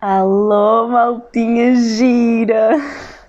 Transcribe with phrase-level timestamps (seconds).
[0.00, 2.70] Alô, maltinha gira!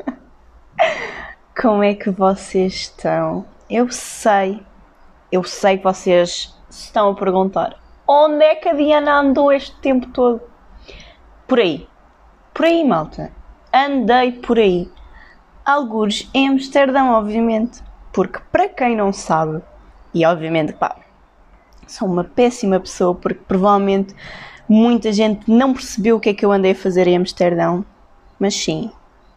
[1.59, 3.43] Como é que vocês estão?
[3.67, 4.63] Eu sei,
[5.31, 7.75] eu sei que vocês estão a perguntar
[8.07, 10.41] onde é que a Diana andou este tempo todo?
[11.47, 11.87] Por aí,
[12.53, 13.31] por aí, malta.
[13.73, 14.91] Andei por aí.
[15.65, 17.83] Algures em Amsterdão, obviamente.
[18.13, 19.59] Porque, para quem não sabe,
[20.13, 20.95] e obviamente, pá,
[21.87, 24.15] sou uma péssima pessoa porque provavelmente
[24.69, 27.83] muita gente não percebeu o que é que eu andei a fazer em Amsterdão.
[28.39, 28.91] Mas sim,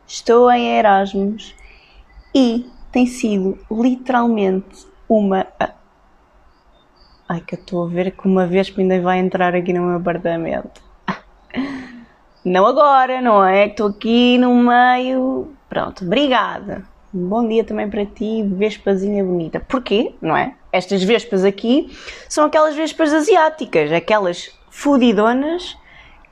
[0.06, 1.54] estou em Erasmus
[2.34, 5.46] e tem sido literalmente uma.
[7.28, 9.96] Ai, que eu estou a ver que uma vez ainda vai entrar aqui no meu
[9.96, 10.82] apartamento.
[12.44, 13.68] Não agora, não é?
[13.68, 15.52] Estou aqui no meio.
[15.68, 16.82] Pronto, obrigada.
[17.12, 19.60] Bom dia também para ti, vespazinha bonita.
[19.60, 20.14] Porquê?
[20.20, 20.54] Não é?
[20.72, 21.96] Estas vespas aqui
[22.28, 25.76] são aquelas vespas asiáticas, aquelas fudidonas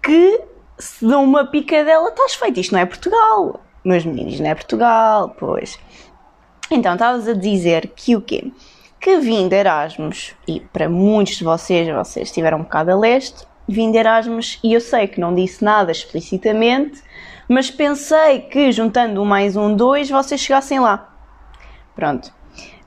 [0.02, 0.40] que
[0.78, 2.58] se dão uma picadela, estás feito.
[2.58, 5.78] Isto não é Portugal, meus meninos, não é Portugal, pois.
[6.70, 8.50] Então, estavas a dizer que o quê?
[8.98, 13.46] Que vim de Erasmus, e para muitos de vocês, vocês estiveram um bocado a leste,
[13.68, 17.02] vim de Erasmus e eu sei que não disse nada explicitamente,
[17.48, 21.14] mas pensei que juntando um mais um, dois, vocês chegassem lá.
[21.94, 22.39] Pronto.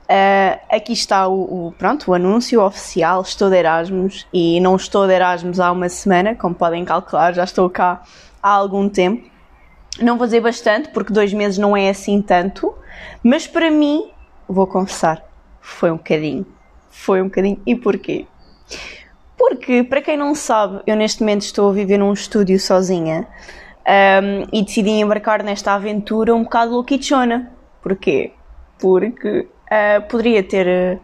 [0.04, 3.22] Uh, aqui está o, o, pronto, o anúncio oficial.
[3.22, 7.44] Estou de Erasmus e não estou de Erasmus há uma semana, como podem calcular, já
[7.44, 8.02] estou cá
[8.42, 9.30] há algum tempo.
[10.00, 12.74] Não vou dizer bastante, porque dois meses não é assim tanto,
[13.22, 14.10] mas para mim,
[14.48, 15.22] vou confessar,
[15.60, 16.46] foi um bocadinho.
[16.90, 17.60] Foi um bocadinho.
[17.66, 18.26] E porquê?
[19.36, 23.26] Porque, para quem não sabe, eu neste momento estou a viver num estúdio sozinha
[23.86, 27.50] um, e decidi embarcar nesta aventura um bocado louquichona.
[27.82, 28.32] Porquê?
[28.78, 30.98] Porque uh, poderia ter,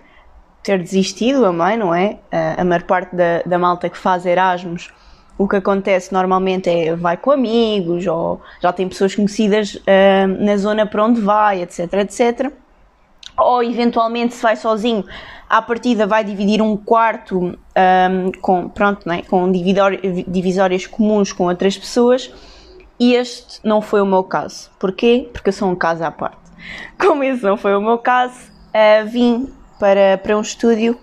[0.62, 2.19] ter desistido a mãe, não é?
[2.33, 4.91] Uh, a maior parte da, da malta que faz Erasmus
[5.41, 10.55] o que acontece normalmente é vai com amigos ou já tem pessoas conhecidas uh, na
[10.58, 12.52] zona para onde vai, etc, etc.
[13.39, 15.02] Ou eventualmente se vai sozinho,
[15.48, 21.79] à partida vai dividir um quarto um, com, pronto, né, com divisórias comuns com outras
[21.79, 22.30] pessoas
[22.98, 24.70] e este não foi o meu caso.
[24.79, 25.27] Porquê?
[25.33, 26.39] Porque eu sou um caso à parte.
[26.98, 30.98] Como esse não foi o meu caso, uh, vim para, para um estúdio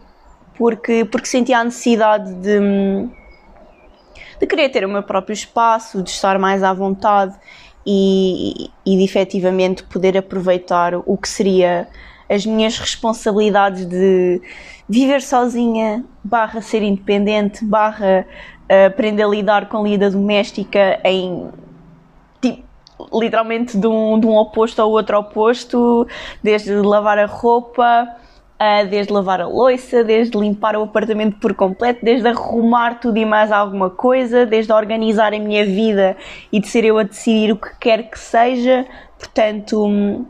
[0.55, 2.59] porque, porque sentia a necessidade de
[4.39, 7.35] de querer ter o meu próprio espaço, de estar mais à vontade
[7.85, 11.87] e, e de efetivamente poder aproveitar o que seria
[12.29, 14.41] as minhas responsabilidades de
[14.87, 18.25] viver sozinha, barra ser independente, barra
[18.69, 21.49] uh, aprender a lidar com a lida doméstica em
[23.13, 26.07] literalmente de um, de um oposto ao outro oposto,
[26.43, 28.07] desde lavar a roupa,
[28.59, 33.23] Uh, desde lavar a louça, desde limpar o apartamento por completo, desde arrumar tudo e
[33.23, 36.17] mais alguma coisa, desde organizar a minha vida
[36.51, 38.87] e de ser eu a decidir o que quer que seja.
[39.19, 40.25] Portanto, hum,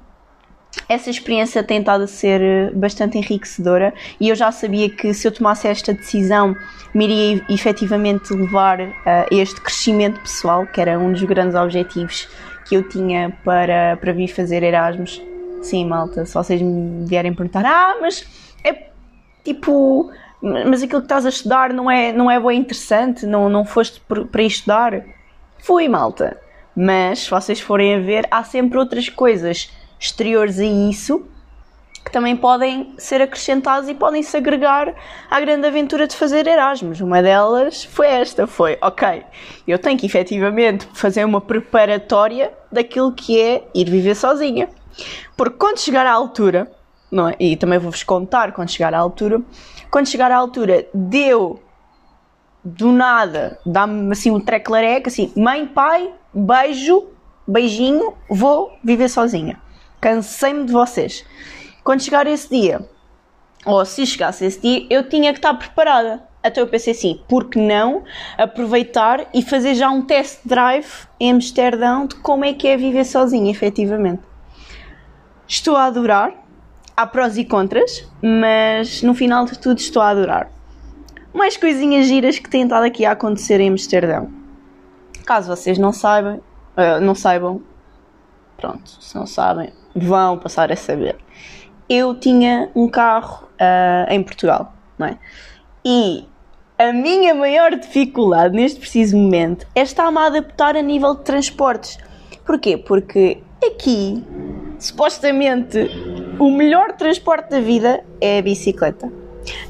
[0.89, 5.31] essa experiência tem estado a ser bastante enriquecedora e eu já sabia que se eu
[5.31, 6.53] tomasse esta decisão
[6.93, 12.27] me iria efetivamente levar a este crescimento pessoal, que era um dos grandes objetivos
[12.67, 15.21] que eu tinha para, para vir fazer Erasmus
[15.61, 18.25] Sim, malta, se vocês me vierem perguntar, ah, mas
[18.63, 18.89] é
[19.43, 20.11] tipo,
[20.41, 24.01] mas aquilo que estás a estudar não é, não é bem interessante, não, não foste
[24.31, 25.03] para estudar.
[25.59, 26.39] Fui, malta.
[26.75, 31.25] Mas se vocês forem a ver, há sempre outras coisas exteriores a isso
[32.07, 34.95] que também podem ser acrescentadas e podem se agregar
[35.29, 37.01] à grande aventura de fazer Erasmus.
[37.01, 39.23] Uma delas foi esta, foi, ok,
[39.67, 44.69] eu tenho que efetivamente fazer uma preparatória daquilo que é ir viver sozinha.
[45.35, 46.71] Porque quando chegar à altura,
[47.11, 47.35] não é?
[47.37, 49.41] e também vou-vos contar quando chegar à altura,
[49.91, 51.61] quando chegar à altura, deu
[52.63, 57.05] do nada, dá-me assim um treclareca, assim, mãe, pai, beijo,
[57.45, 59.59] beijinho, vou viver sozinha.
[59.99, 61.25] Cansei-me de vocês.
[61.87, 62.85] Quando chegar esse dia,
[63.65, 66.21] ou se chegasse esse dia, eu tinha que estar preparada.
[66.43, 68.03] Até eu pensei assim, por que não
[68.37, 73.05] aproveitar e fazer já um test drive em Amsterdão de como é que é viver
[73.05, 74.21] sozinha, efetivamente.
[75.47, 76.33] Estou a adorar.
[76.97, 80.51] Há prós e contras, mas no final de tudo estou a adorar.
[81.33, 84.29] Mais coisinhas giras que têm estado aqui a acontecer em Amsterdão.
[85.25, 86.41] Caso vocês não saibam,
[86.75, 87.61] uh, não saibam,
[88.57, 91.15] pronto, se não sabem, vão passar a saber.
[91.89, 95.17] Eu tinha um carro uh, em Portugal, não é?
[95.85, 96.27] E
[96.77, 101.97] a minha maior dificuldade neste preciso momento é estar-me a adaptar a nível de transportes.
[102.45, 102.77] Porquê?
[102.77, 104.23] Porque aqui
[104.79, 105.89] supostamente
[106.39, 109.11] o melhor transporte da vida é a bicicleta.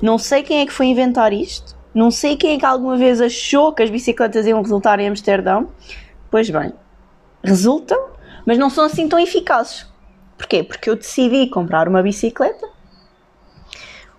[0.01, 3.19] Não sei quem é que foi inventar isto, Não sei quem é que alguma vez
[3.19, 5.69] achou que as bicicletas iam resultar em Amsterdão.
[6.29, 6.71] Pois bem,
[7.43, 8.09] resultam,
[8.45, 9.87] mas não são assim tão eficazes.
[10.37, 10.63] Porquê?
[10.63, 12.67] Porque eu decidi comprar uma bicicleta.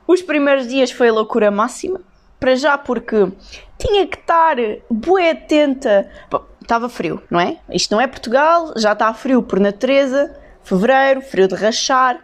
[0.07, 2.01] Os primeiros dias foi loucura máxima.
[2.41, 3.31] Para já porque
[3.79, 4.57] tinha que estar
[4.91, 6.11] bué atenta.
[6.61, 7.59] Estava frio, não é?
[7.71, 10.37] Isto não é Portugal, já está frio por natureza.
[10.63, 12.19] Fevereiro, frio de rachar.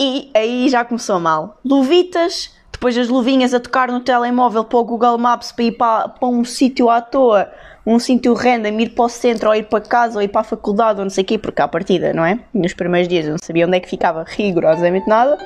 [0.00, 1.58] E aí já começou mal.
[1.64, 6.08] Luvitas, depois as luvinhas a tocar no telemóvel para o Google Maps para ir para,
[6.08, 7.50] para um sítio à toa,
[7.86, 10.44] um sítio random, ir para o centro, ou ir para casa, ou ir para a
[10.44, 12.40] faculdade, ou não sei o quê, porque à partida, não é?
[12.52, 15.38] Nos primeiros dias eu não sabia onde é que ficava rigorosamente nada.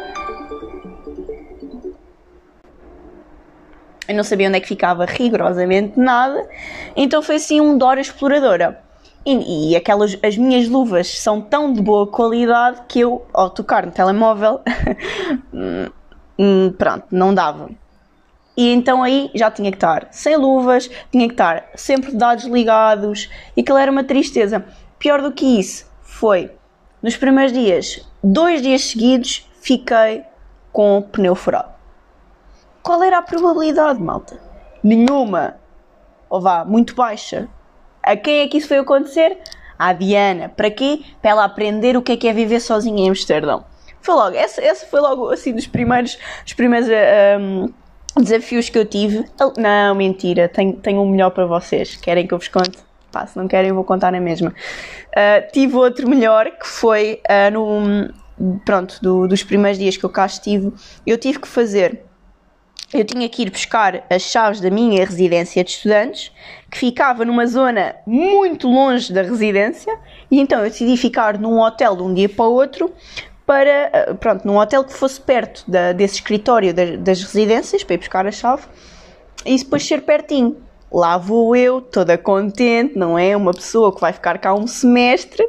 [4.09, 6.49] Eu não sabia onde é que ficava rigorosamente nada,
[6.97, 8.81] então foi assim um Dora exploradora.
[9.25, 13.85] E, e, aquelas, as minhas luvas são tão de boa qualidade que eu, ao tocar
[13.85, 14.63] no telemóvel,
[15.53, 17.69] hum, pronto, não dava.
[18.61, 23.31] E então aí já tinha que estar sem luvas, tinha que estar sempre dados ligados,
[23.57, 24.63] e aquilo era uma tristeza.
[24.99, 26.51] Pior do que isso foi,
[27.03, 30.25] nos primeiros dias, dois dias seguidos, fiquei
[30.71, 31.71] com o pneu furado.
[32.83, 34.39] Qual era a probabilidade, malta?
[34.85, 35.57] Nenhuma.
[36.29, 37.49] Ou vá, muito baixa.
[38.03, 39.39] A quem é que isso foi acontecer?
[39.79, 40.51] À Diana.
[40.51, 41.01] Para quê?
[41.23, 43.65] Para ela aprender o que é que é viver sozinha em Amsterdão.
[44.03, 46.89] Foi logo, esse, esse foi logo assim dos primeiros, dos primeiros
[47.41, 47.69] um,
[48.17, 49.25] desafios que eu tive.
[49.57, 51.97] Não, mentira, tenho, tenho um melhor para vocês.
[51.97, 52.79] Querem que eu vos conte?
[53.13, 54.51] Pá, se não querem, eu vou contar na mesma.
[54.51, 58.21] Uh, tive outro melhor que foi uh, no.
[58.65, 60.73] Pronto, do, dos primeiros dias que eu cá estive,
[61.07, 62.07] eu tive que fazer
[62.93, 66.33] eu tinha que ir buscar as chaves da minha residência de estudantes,
[66.69, 69.97] que ficava numa zona muito longe da residência,
[70.29, 72.93] e então eu decidi ficar num hotel de um dia para o outro,
[73.51, 77.95] para, eh, pronto, num hotel que fosse perto da, desse escritório das, das residências, para
[77.95, 78.63] ir buscar a chave,
[79.45, 80.57] e depois ser pertinho.
[80.93, 83.37] Lá vou eu, toda contente, não é?
[83.37, 85.45] Uma pessoa que vai ficar cá um semestre,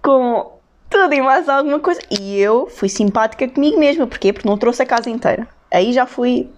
[0.00, 0.50] com
[0.88, 2.00] tudo e mais alguma coisa.
[2.10, 4.32] E eu fui simpática comigo mesma, porquê?
[4.32, 5.46] Porque não trouxe a casa inteira.
[5.70, 6.48] Aí já fui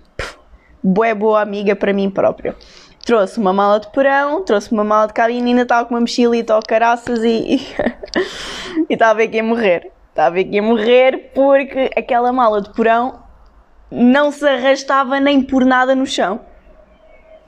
[0.81, 2.55] bué boa amiga para mim própria.
[3.05, 6.01] Trouxe uma mala de porão, trouxe uma mala de cabine e ainda estava com uma
[6.01, 7.61] mochilita ou caraças e
[8.89, 9.94] estava a ver que ia morrer.
[10.15, 13.19] Estava a ver que ia morrer porque aquela mala de porão
[13.91, 16.41] não se arrastava nem por nada no chão.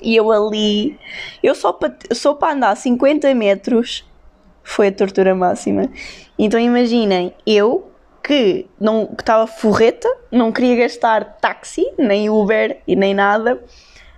[0.03, 0.99] E eu ali,
[1.45, 4.05] eu só para, só para andar 50 metros
[4.65, 5.89] foi a tortura máxima.
[6.37, 7.89] Então imaginem, eu
[8.21, 13.63] que não que estava forreta, não queria gastar táxi, nem Uber e nem nada,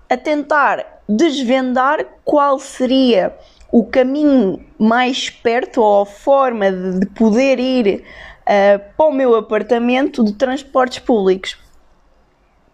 [0.08, 3.36] a tentar desvendar qual seria
[3.70, 8.02] o caminho mais perto ou a forma de, de poder ir
[8.48, 11.58] uh, para o meu apartamento de transportes públicos.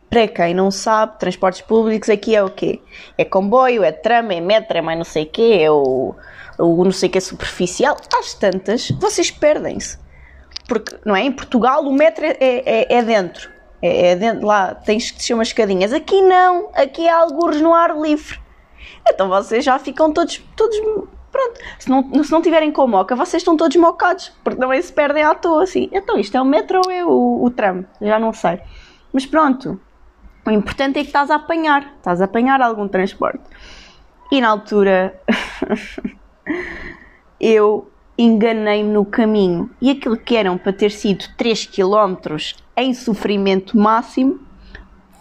[0.08, 2.80] Para quem não sabe, transportes públicos aqui é o quê?
[3.18, 6.14] É comboio, é tram, é metro, é mais não sei o quê, é o,
[6.58, 7.96] o não sei o que é superficial.
[8.16, 9.98] Às tantas, vocês perdem-se
[10.66, 11.22] porque, não é?
[11.22, 13.50] Em Portugal o metro é, é, é dentro.
[13.82, 15.92] É, é, dentro, lá tens que descer umas escadinhas.
[15.92, 18.38] Aqui não, aqui há algures no ar livre.
[19.08, 20.76] Então vocês já ficam todos, todos
[21.34, 21.60] pronto.
[21.80, 25.24] Se não, se não tiverem com moca, vocês estão todos mocados, porque também se perdem
[25.24, 25.88] à toa assim.
[25.92, 27.84] Então isto é o metro ou é o, o tram?
[28.00, 28.60] Já não sei.
[29.12, 29.80] Mas pronto,
[30.46, 33.42] o importante é que estás a apanhar, estás a apanhar algum transporte.
[34.30, 35.20] E na altura
[37.40, 42.36] eu enganei-me no caminho e aquilo que eram para ter sido 3 km
[42.76, 44.38] em sofrimento máximo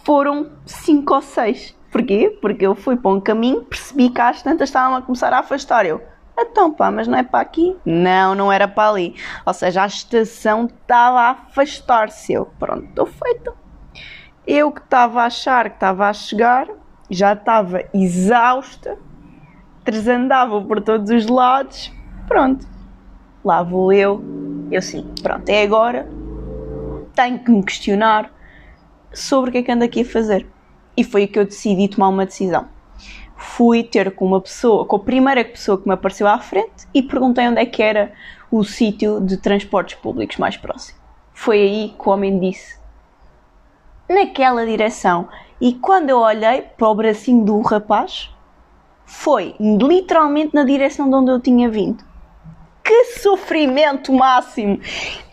[0.04, 1.76] foram 5 ou 6.
[1.94, 2.38] Porquê?
[2.42, 5.86] Porque eu fui para um caminho, percebi que às tantas estavam a começar a afastar.
[5.86, 6.02] Eu,
[6.38, 7.78] então pá, mas não é para aqui?
[7.86, 9.16] Não, não era para ali.
[9.46, 12.34] Ou seja, a estação estava a afastar-se.
[12.34, 13.56] Eu, pronto, estou feito.
[14.46, 16.68] Eu que estava a achar que estava a chegar,
[17.10, 18.98] já estava exausta,
[19.86, 21.90] desandava por todos os lados,
[22.28, 22.74] pronto
[23.44, 24.24] lá vou eu,
[24.72, 26.08] eu sim, pronto, é agora,
[27.14, 28.32] tenho que me questionar
[29.14, 30.48] sobre o que é que ando aqui a fazer.
[30.96, 32.68] E foi que eu decidi tomar uma decisão.
[33.36, 37.02] Fui ter com uma pessoa, com a primeira pessoa que me apareceu à frente e
[37.02, 38.14] perguntei onde é que era
[38.52, 40.98] o sítio de transportes públicos mais próximo.
[41.34, 42.78] Foi aí que o homem disse:
[44.08, 45.28] naquela direção.
[45.60, 48.30] E quando eu olhei para o bracinho do rapaz,
[49.06, 52.13] foi literalmente na direção de onde eu tinha vindo
[52.84, 54.80] que sofrimento máximo!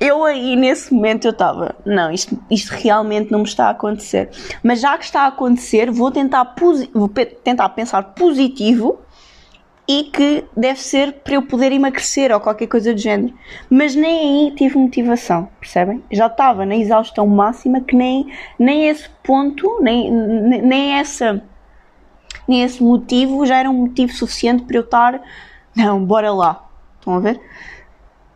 [0.00, 4.30] Eu aí nesse momento eu estava, não, isto, isto realmente não me está a acontecer.
[4.62, 6.54] Mas já que está a acontecer, vou tentar,
[6.94, 9.00] vou tentar pensar positivo
[9.88, 13.34] e que deve ser para eu poder emagrecer ou qualquer coisa do género.
[13.68, 16.04] Mas nem aí tive motivação, percebem?
[16.12, 21.42] Já estava na exaustão máxima que nem, nem esse ponto, nem, nem, essa,
[22.46, 25.20] nem esse motivo já era um motivo suficiente para eu estar.
[25.74, 26.69] Não, bora lá.
[27.00, 27.40] Estão a ver?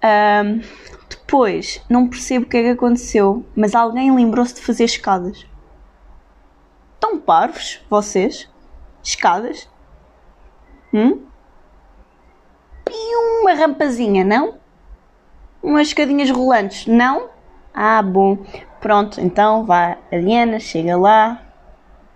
[0.03, 0.61] Um,
[1.09, 5.47] depois, não percebo o que é que aconteceu, mas alguém lembrou-se de fazer escadas.
[6.95, 8.51] Estão parvos, vocês?
[9.03, 9.69] Escadas?
[10.93, 11.23] Hum?
[12.91, 14.59] E uma rampazinha, não?
[15.63, 17.29] Umas escadinhas rolantes, não?
[17.75, 18.39] Ah, bom.
[18.81, 21.44] Pronto, então vai a Diana, chega lá,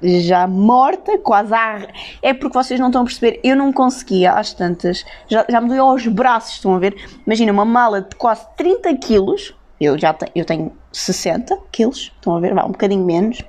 [0.02, 1.86] já morta, quase a...
[2.22, 5.68] É porque vocês não estão a perceber, eu não conseguia às tantas, já, já me
[5.68, 6.94] doeu aos braços, estão a ver?
[7.26, 12.36] Imagina, uma mala de quase 30 quilos, eu já tenho, eu tenho 60 quilos, estão
[12.36, 12.54] a ver?
[12.54, 13.42] Vai um bocadinho menos,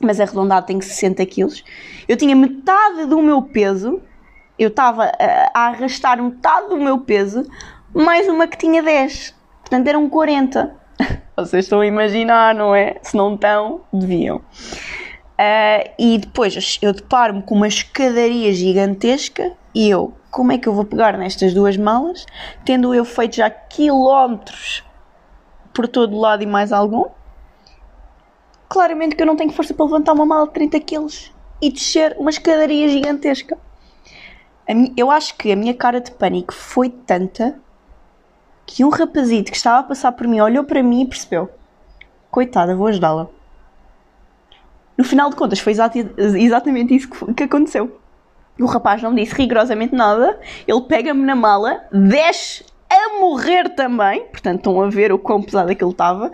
[0.00, 1.64] mas arredondado tenho 60 quilos.
[2.08, 4.00] Eu tinha metade do meu peso
[4.60, 7.46] eu estava a, a arrastar metade do meu peso,
[7.94, 9.34] mais uma que tinha 10.
[9.62, 10.76] Portanto, eram 40.
[11.34, 12.96] Vocês estão a imaginar, não é?
[13.02, 14.42] Se não estão, deviam.
[15.40, 20.74] Uh, e depois eu deparo-me com uma escadaria gigantesca e eu, como é que eu
[20.74, 22.26] vou pegar nestas duas malas,
[22.62, 24.84] tendo eu feito já quilómetros
[25.72, 27.06] por todo o lado e mais algum?
[28.68, 31.06] Claramente que eu não tenho força para levantar uma mala de 30 kg
[31.62, 33.56] e descer uma escadaria gigantesca
[34.96, 37.58] eu acho que a minha cara de pânico foi tanta
[38.64, 41.50] que um rapazito que estava a passar por mim olhou para mim e percebeu:
[42.30, 43.28] coitada, vou ajudá-la.
[45.00, 47.98] No final de contas, foi exatamente isso que aconteceu.
[48.60, 50.38] O rapaz não disse rigorosamente nada,
[50.68, 55.72] ele pega-me na mala, desce a morrer também, portanto, estão a ver o quão pesado
[55.72, 56.30] aquilo estava,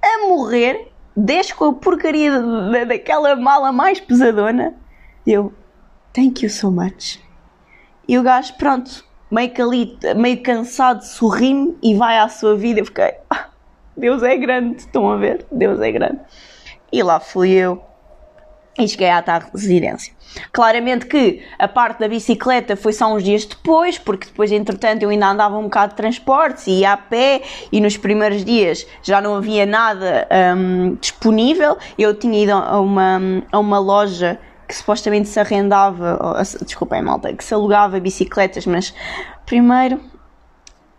[0.00, 2.40] a morrer, desce com a porcaria
[2.86, 4.74] daquela mala mais pesadona.
[5.26, 5.52] Eu,
[6.12, 7.18] thank you so much.
[8.06, 12.78] E o gajo, pronto, meio que ali, meio cansado, sorri-me e vai à sua vida.
[12.78, 13.48] Eu fiquei, ah,
[13.96, 15.44] Deus é grande, estão a ver?
[15.50, 16.20] Deus é grande.
[16.92, 17.82] E lá fui eu
[18.78, 20.12] e cheguei à residência.
[20.52, 25.10] Claramente que a parte da bicicleta foi só uns dias depois, porque depois, entretanto, eu
[25.10, 29.20] ainda andava um bocado de transportes e ia a pé, e nos primeiros dias já
[29.20, 30.26] não havia nada
[30.56, 31.76] um, disponível.
[31.96, 33.20] Eu tinha ido a uma,
[33.52, 38.94] a uma loja que supostamente se arrendava, ou, desculpem malta, que se alugava bicicletas, mas
[39.46, 40.00] primeiro,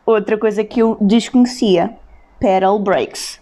[0.05, 1.93] outra coisa que eu desconhecia,
[2.39, 3.41] pedal brakes.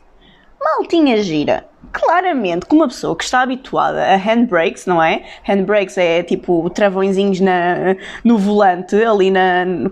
[0.60, 1.73] Maltinha gira.
[1.94, 5.24] Claramente, como uma pessoa que está habituada a handbrakes, não é?
[5.44, 9.64] Handbrakes é tipo travõezinhos na, no volante, ali na.
[9.64, 9.92] No,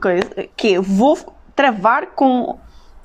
[0.57, 1.15] que vou
[1.55, 2.57] travar com,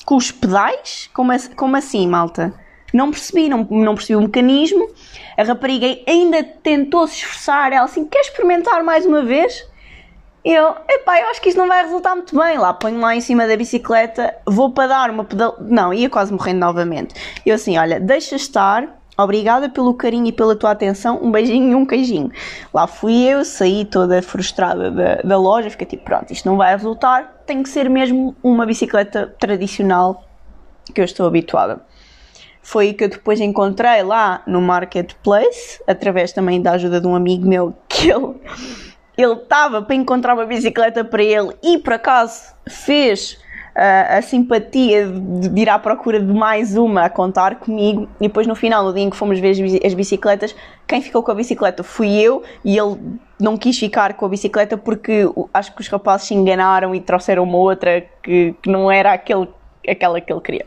[0.06, 1.10] com os pedais?
[1.12, 2.54] Como, como assim, malta?
[2.90, 4.88] Não percebi, não, não percebi o mecanismo.
[5.36, 7.72] A rapariga ainda tentou se esforçar.
[7.74, 9.62] Ela assim, quer experimentar mais uma vez?
[10.48, 12.56] Eu, epá, eu acho que isto não vai resultar muito bem.
[12.56, 15.56] Lá, ponho lá em cima da bicicleta, vou para dar uma pedal...
[15.60, 17.16] Não, ia quase morrendo novamente.
[17.44, 18.96] Eu assim, olha, deixa estar.
[19.18, 21.18] Obrigada pelo carinho e pela tua atenção.
[21.20, 22.30] Um beijinho e um queijinho.
[22.72, 25.68] Lá fui eu, saí toda frustrada da, da loja.
[25.68, 27.42] Fiquei tipo, pronto, isto não vai resultar.
[27.44, 30.22] Tem que ser mesmo uma bicicleta tradicional
[30.94, 31.84] que eu estou habituada
[32.62, 37.46] foi que eu depois encontrei lá no Marketplace, através também da ajuda de um amigo
[37.46, 38.34] meu, que ele
[39.16, 43.32] ele estava para encontrar uma bicicleta para ele e por acaso fez
[43.74, 48.46] uh, a simpatia de ir à procura de mais uma a contar comigo e depois
[48.46, 49.52] no final, no dia em que fomos ver
[49.84, 50.54] as bicicletas,
[50.86, 52.98] quem ficou com a bicicleta fui eu e ele
[53.40, 57.42] não quis ficar com a bicicleta porque acho que os rapazes se enganaram e trouxeram
[57.44, 59.48] uma outra que, que não era aquele,
[59.88, 60.66] aquela que ele queria.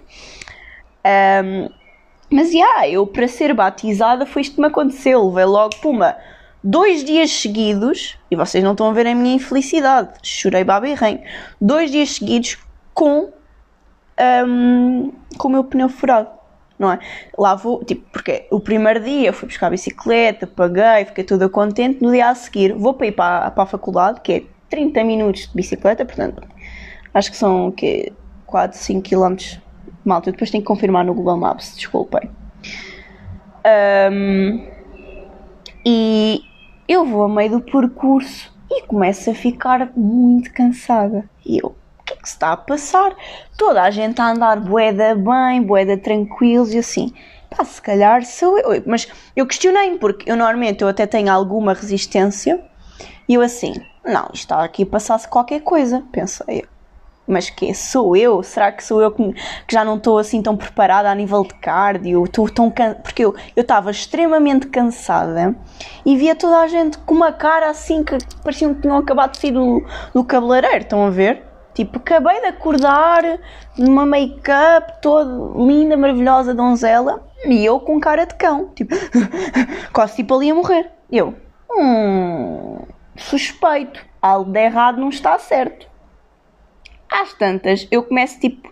[1.05, 1.69] Um,
[2.31, 5.27] mas, já, yeah, eu para ser batizada foi isto que me aconteceu.
[5.29, 6.15] Levei logo, puma,
[6.63, 11.23] dois dias seguidos, e vocês não estão a ver a minha infelicidade, chorei babirrem,
[11.59, 12.57] dois dias seguidos
[12.93, 13.31] com,
[14.47, 16.39] um, com o meu pneu furado.
[16.77, 16.99] Não é?
[17.37, 22.01] Lá vou, tipo, porque o primeiro dia fui buscar a bicicleta, paguei, fiquei toda contente.
[22.01, 25.41] No dia a seguir vou para ir para, para a faculdade, que é 30 minutos
[25.47, 26.41] de bicicleta, portanto,
[27.13, 28.13] acho que são que
[28.45, 29.59] 4, 5 km
[30.05, 32.29] Malta, eu depois tenho que confirmar no Google Maps, desculpem.
[34.11, 34.65] Um,
[35.85, 36.08] e
[36.89, 41.29] eu vou a meio do percurso e começo a ficar muito cansada.
[41.45, 43.15] E eu, o que é que se está a passar?
[43.55, 47.13] Toda a gente a andar boeda bem, boeda tranquilos e assim.
[47.47, 48.81] Pá, se calhar sou eu.
[48.87, 52.59] Mas eu questionei-me porque eu normalmente eu até tenho alguma resistência
[53.27, 56.78] e eu assim, não, está aqui a passar-se qualquer coisa, pensei eu.
[57.29, 58.41] Mas que sou eu?
[58.41, 61.53] Será que sou eu que, que já não estou assim tão preparada a nível de
[61.53, 62.23] cardio?
[62.25, 62.95] Estou tão can...
[62.95, 65.55] Porque eu estava extremamente cansada
[66.03, 69.37] e via toda a gente com uma cara assim que pareciam que tinham acabado de
[69.37, 71.43] sair do, do cabeleireiro, estão a ver?
[71.75, 73.21] Tipo, acabei de acordar
[73.77, 78.95] numa make-up toda linda, maravilhosa, donzela e eu com cara de cão, tipo,
[79.93, 80.91] quase tipo ali a morrer.
[81.11, 81.35] Eu,
[81.71, 82.79] hum,
[83.15, 85.88] suspeito, algo de errado não está certo.
[87.11, 88.71] Às tantas, eu começo tipo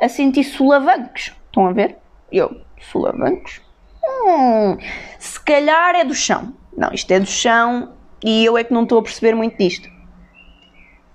[0.00, 1.32] a sentir solavancos.
[1.46, 1.96] Estão a ver?
[2.30, 3.60] Eu, solavancos?
[4.04, 4.76] Hum,
[5.18, 6.54] se calhar é do chão.
[6.76, 7.92] Não, isto é do chão
[8.24, 9.88] e eu é que não estou a perceber muito disto.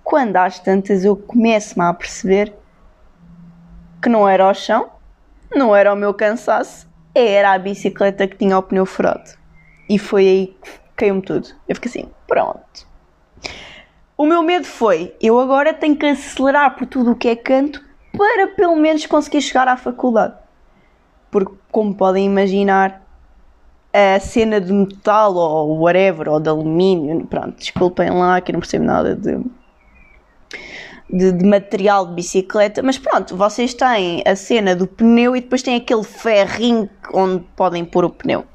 [0.04, 2.54] Quando às tantas eu começo-me a perceber
[4.02, 4.90] que não era o chão,
[5.56, 9.32] não era o meu cansaço, era a bicicleta que tinha o pneu furado.
[9.90, 11.50] E foi aí que caiu-me tudo.
[11.68, 12.88] Eu fiquei assim, pronto.
[14.16, 17.84] O meu medo foi: eu agora tenho que acelerar por tudo o que é canto
[18.16, 20.36] para pelo menos conseguir chegar à faculdade.
[21.32, 23.02] Porque, como podem imaginar,
[23.92, 28.60] a cena de metal ou whatever, ou de alumínio, pronto, desculpem lá que eu não
[28.60, 29.40] percebo nada de,
[31.10, 35.64] de, de, material de bicicleta, mas pronto, vocês têm a cena do pneu e depois
[35.64, 38.46] têm aquele ferrinho onde podem pôr o pneu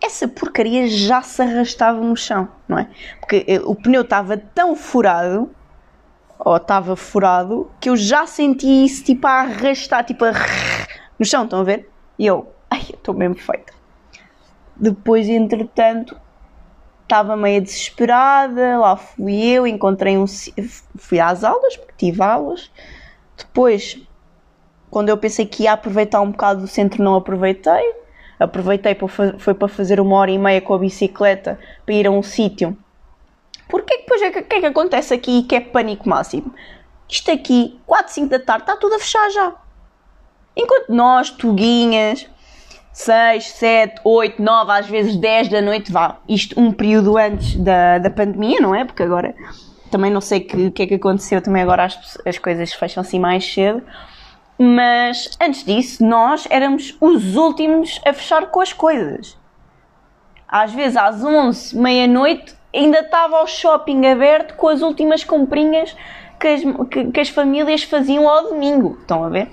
[0.00, 2.88] essa porcaria já se arrastava no chão, não é?
[3.20, 5.50] Porque eh, o pneu estava tão furado,
[6.38, 10.32] ou estava furado, que eu já senti isso tipo a arrastar, tipo a
[11.18, 11.90] no chão, estão a ver?
[12.18, 13.72] E eu, ai, eu estou mesmo feita.
[14.76, 16.16] Depois, entretanto,
[17.02, 20.26] estava meio desesperada, lá fui eu, encontrei um.
[20.96, 22.70] fui às aulas, porque tive aulas.
[23.36, 24.00] Depois,
[24.90, 27.94] quando eu pensei que ia aproveitar um bocado do centro, não aproveitei
[28.38, 32.10] aproveitei para, foi para fazer uma hora e meia com a bicicleta para ir a
[32.10, 32.76] um sítio.
[33.68, 36.54] Porque é depois o que, que é que acontece aqui que é pânico máximo?
[37.08, 39.54] Isto aqui, 4, 5 da tarde, está tudo a fechar já.
[40.56, 42.26] Enquanto nós, tuguinhas,
[42.92, 46.18] 6, 7, 8, 9, às vezes 10 da noite, vá.
[46.28, 48.84] Isto um período antes da, da pandemia, não é?
[48.84, 49.34] Porque agora
[49.90, 53.18] também não sei o que, que é que aconteceu, também agora as, as coisas fecham-se
[53.18, 53.82] mais cedo.
[54.58, 59.38] Mas antes disso, nós éramos os últimos a fechar com as coisas.
[60.48, 65.94] Às vezes, às 11, meia-noite, ainda estava o shopping aberto com as últimas comprinhas
[66.40, 68.96] que as, que, que as famílias faziam ao domingo.
[69.00, 69.48] Estão a ver?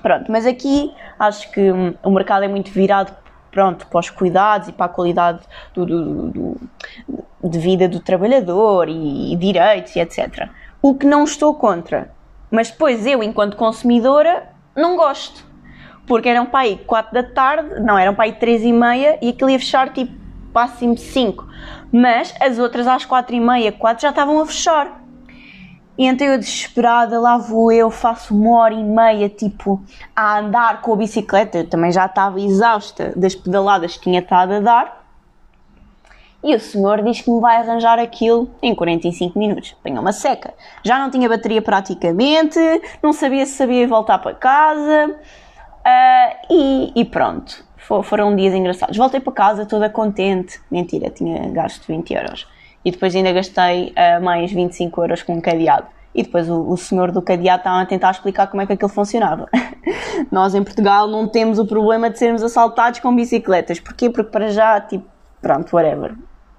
[0.00, 1.60] Pronto, mas aqui acho que
[2.02, 3.14] o mercado é muito virado
[3.50, 5.40] pronto, para os cuidados e para a qualidade
[5.72, 10.48] do, do, do, de vida do trabalhador e, e direitos e etc.
[10.82, 12.10] O que não estou contra
[12.54, 15.44] mas depois eu, enquanto consumidora, não gosto.
[16.06, 19.30] Porque eram para aí 4 da tarde, não, eram para aí 3 e meia e
[19.30, 20.12] aquilo ia fechar tipo
[20.54, 21.48] máximo 5.
[21.92, 25.02] Mas as outras às 4 e meia, 4 já estavam a fechar.
[25.98, 29.82] E então eu desesperada, lá vou eu, faço uma hora e meia, tipo,
[30.14, 31.58] a andar com a bicicleta.
[31.58, 35.03] Eu também já estava exausta das pedaladas que tinha estado a dar.
[36.44, 39.74] E o senhor diz que me vai arranjar aquilo em 45 minutos.
[39.80, 40.52] Apanhou uma seca.
[40.84, 42.60] Já não tinha bateria praticamente,
[43.02, 45.16] não sabia se sabia voltar para casa.
[45.80, 47.64] Uh, e, e, pronto.
[47.78, 48.94] Foram dias engraçados.
[48.94, 50.60] Voltei para casa toda contente.
[50.70, 52.46] Mentira, tinha gasto 20 euros.
[52.84, 55.86] E depois ainda gastei uh, mais 25 euros com um cadeado.
[56.14, 58.90] E depois o, o, senhor do cadeado estava a tentar explicar como é que aquilo
[58.90, 59.48] funcionava.
[60.30, 63.80] Nós em Portugal não temos o problema de sermos assaltados com bicicletas.
[63.80, 64.10] Porquê?
[64.10, 65.06] Porque para já, tipo,
[65.40, 66.14] pronto, whatever.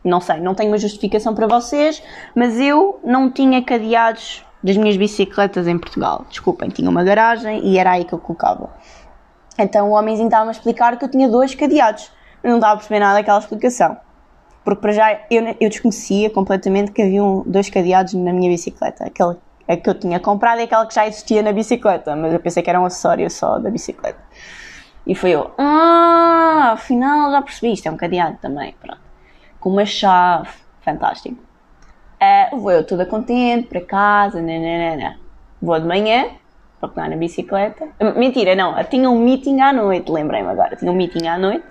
[0.06, 2.02] Não sei, não tenho uma justificação para vocês,
[2.36, 6.28] mas eu não tinha cadeados das minhas bicicletas em Portugal.
[6.30, 8.70] Desculpem, tinha uma garagem e era aí que eu colocava.
[9.58, 12.12] Então o homenzinho estava a explicar que eu tinha dois cadeados.
[12.44, 13.98] Eu não estava a perceber nada daquela explicação.
[14.63, 19.06] Porque para já eu, eu desconhecia completamente que haviam dois cadeados na minha bicicleta.
[19.06, 19.38] Aquele
[19.68, 22.62] a que eu tinha comprado é aquela que já existia na bicicleta, mas eu pensei
[22.62, 24.20] que era um acessório só da bicicleta.
[25.08, 29.05] E foi eu, ah, afinal já percebi, isto é um cadeado também, pronto
[29.65, 30.47] com uma chave,
[30.82, 31.41] fantástico.
[32.21, 35.19] Uh, vou eu toda contente para casa, nananana.
[35.60, 36.28] vou de manhã
[36.80, 37.89] para pegar na bicicleta.
[38.15, 41.65] Mentira, não, tinha um meeting à noite, lembrei-me agora, tinha um meeting à noite.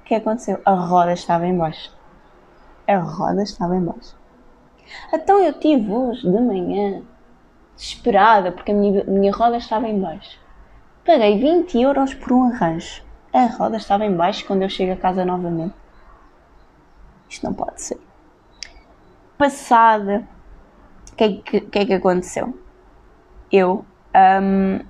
[0.00, 0.60] O que aconteceu?
[0.64, 1.92] A roda estava em baixo.
[2.86, 4.16] A roda estava em baixo.
[5.12, 7.02] Então eu tive hoje de manhã,
[7.74, 10.38] desesperada, porque a minha, minha roda estava em baixo.
[11.04, 13.02] Paguei 20 euros por um arranjo.
[13.32, 15.81] A roda estava em baixo quando eu chego a casa novamente.
[17.32, 17.98] Isto não pode ser.
[19.38, 20.28] Passada,
[21.10, 22.58] o que, é que, que, é que aconteceu?
[23.50, 24.80] Eu um,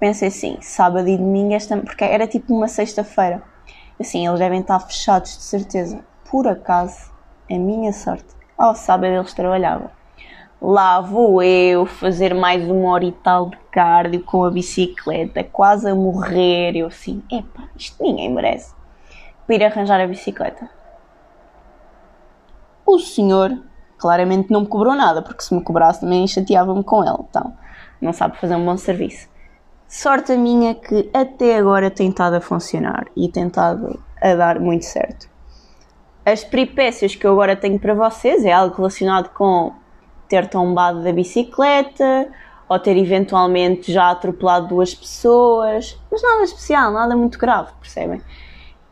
[0.00, 3.40] pensei assim, sábado e domingo, esta, porque era tipo uma sexta-feira.
[4.00, 6.04] Assim, eles devem estar fechados de certeza.
[6.28, 7.12] Por acaso,
[7.48, 9.88] a minha sorte, ao sábado eles trabalhavam.
[10.60, 15.88] Lá vou eu fazer mais uma hora e tal de cardio com a bicicleta, quase
[15.88, 16.74] a morrer.
[16.74, 18.74] Eu assim, epá, isto ninguém merece.
[19.46, 20.81] Para ir arranjar a bicicleta.
[22.84, 23.56] O senhor
[23.96, 27.18] claramente não me cobrou nada, porque se me cobrasse também chateava-me com ele.
[27.28, 27.56] Então,
[28.00, 29.28] não sabe fazer um bom serviço.
[29.86, 34.58] Sorte a minha que até agora tem estado a funcionar e tem estado a dar
[34.58, 35.28] muito certo.
[36.24, 39.72] As peripécias que eu agora tenho para vocês é algo relacionado com
[40.28, 42.28] ter tombado da bicicleta
[42.68, 48.22] ou ter eventualmente já atropelado duas pessoas, mas nada especial, nada muito grave, percebem?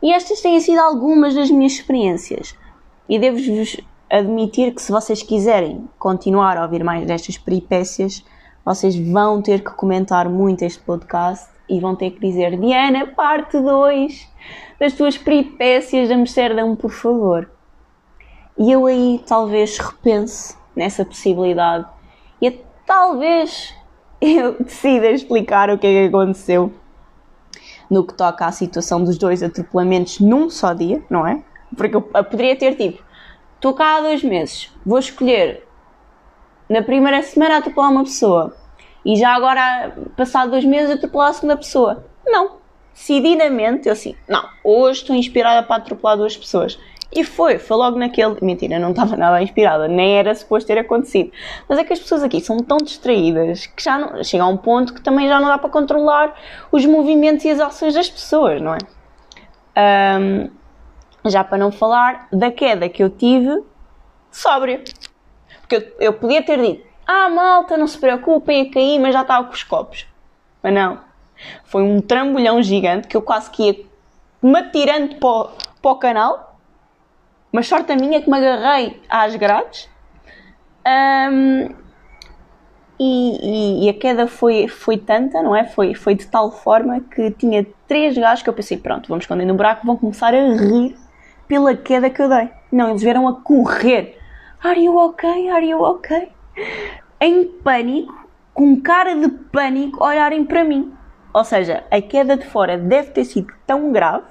[0.03, 2.55] E estas têm sido algumas das minhas experiências.
[3.11, 3.75] E devo-vos
[4.09, 8.23] admitir que se vocês quiserem continuar a ouvir mais destas peripécias,
[8.63, 13.59] vocês vão ter que comentar muito este podcast e vão ter que dizer Diana, parte
[13.59, 14.29] 2
[14.79, 17.51] das tuas peripécias de Amsterdão, por favor.
[18.57, 21.85] E eu aí talvez repense nessa possibilidade
[22.41, 22.49] e
[22.85, 23.75] talvez
[24.21, 26.71] eu decida explicar o que é que aconteceu
[27.89, 31.43] no que toca à situação dos dois atropelamentos num só dia, não é?
[31.75, 33.03] Porque eu poderia ter tipo,
[33.55, 35.65] estou cá há dois meses, vou escolher
[36.69, 38.55] na primeira semana atropelar uma pessoa
[39.05, 42.05] e já agora, passado dois meses, atropelar a segunda pessoa.
[42.25, 42.61] Não.
[42.93, 46.77] Decididamente, eu assim, não, hoje estou inspirada para atropelar duas pessoas.
[47.13, 48.37] E foi, foi logo naquele.
[48.41, 51.31] Mentira, não estava nada inspirada, nem era suposto ter acontecido.
[51.67, 54.55] Mas é que as pessoas aqui são tão distraídas que já não, chega a um
[54.55, 56.33] ponto que também já não dá para controlar
[56.71, 58.77] os movimentos e as ações das pessoas, não é?
[60.19, 60.49] Um,
[61.25, 63.63] já para não falar da queda que eu tive
[64.31, 64.83] sóbria.
[65.61, 69.21] Porque eu, eu podia ter dito, ah, malta, não se preocupem, a cair, mas já
[69.21, 70.07] estava com os copos.
[70.63, 70.99] Mas não.
[71.65, 73.85] Foi um trambolhão gigante que eu quase que ia
[74.41, 75.49] me atirando para o,
[75.81, 76.59] para o canal.
[77.51, 79.89] Mas sorte a minha que me agarrei às grades.
[80.87, 81.81] Um,
[82.97, 85.65] e, e, e, a queda foi, foi tanta, não é?
[85.65, 89.45] Foi, foi de tal forma que tinha três gajos que eu pensei, pronto, vamos esconder
[89.45, 90.95] no buraco, vão começar a rir
[91.51, 92.49] pela queda que eu dei.
[92.71, 94.17] Não, eles vieram a correr.
[94.63, 95.49] Are you okay?
[95.49, 96.29] Are you okay?
[97.19, 100.93] Em pânico, com cara de pânico, olharem para mim.
[101.33, 104.23] Ou seja, a queda de fora deve ter sido tão grave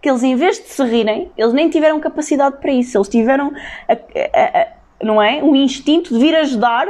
[0.00, 2.96] que eles, em vez de se rirem, eles nem tiveram capacidade para isso.
[2.96, 3.52] Eles tiveram,
[3.86, 4.68] a, a, a,
[5.04, 5.42] não é?
[5.44, 6.88] Um instinto de vir ajudar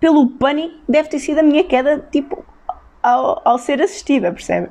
[0.00, 2.44] pelo pânico deve ter sido a minha queda, tipo,
[3.00, 4.70] ao, ao ser assistida, percebe?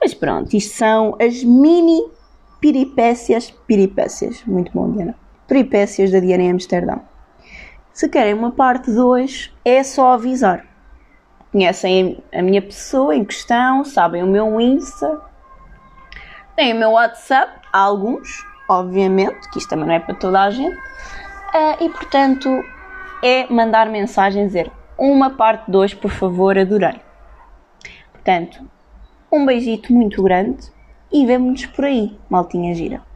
[0.00, 2.16] Mas pronto, isto são as mini
[2.60, 5.14] peripécias, peripécias, muito bom, Diana,
[5.46, 7.02] peripécias da Diana em Amsterdão.
[7.92, 10.64] Se querem uma parte 2, é só avisar.
[11.50, 15.20] Conhecem a minha pessoa em questão, sabem o meu Insta,
[16.54, 20.76] têm o meu WhatsApp, alguns, obviamente, que isto também não é para toda a gente,
[20.76, 22.48] uh, e portanto
[23.22, 27.00] é mandar mensagem dizer uma parte 2, por favor, adorei.
[28.12, 28.60] Portanto,
[29.32, 30.70] um beijito muito grande
[31.12, 33.07] e vemo-nos por aí, maltinha gira.